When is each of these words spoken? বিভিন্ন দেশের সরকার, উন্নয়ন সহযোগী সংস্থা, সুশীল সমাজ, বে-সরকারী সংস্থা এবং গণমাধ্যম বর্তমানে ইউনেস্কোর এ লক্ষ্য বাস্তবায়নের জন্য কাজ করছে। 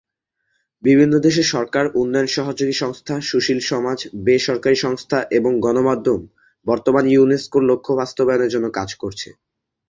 বিভিন্ন 0.83 1.13
দেশের 1.19 1.47
সরকার, 1.47 1.85
উন্নয়ন 1.93 2.27
সহযোগী 2.27 2.75
সংস্থা, 2.77 3.15
সুশীল 3.21 3.59
সমাজ, 3.61 3.97
বে-সরকারী 4.25 4.77
সংস্থা 4.77 5.17
এবং 5.31 5.51
গণমাধ্যম 5.59 6.21
বর্তমানে 6.67 7.09
ইউনেস্কোর 7.11 7.63
এ 7.63 7.69
লক্ষ্য 7.69 7.91
বাস্তবায়নের 7.93 8.53
জন্য 8.53 8.67
কাজ 8.69 8.89
করছে। 8.95 9.29